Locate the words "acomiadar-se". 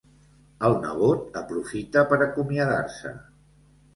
2.27-3.15